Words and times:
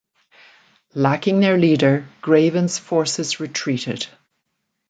Lacking 0.95 1.41
their 1.41 1.59
leader, 1.59 2.07
Grayven's 2.23 2.79
forces 2.79 3.39
retreated. 3.39 4.07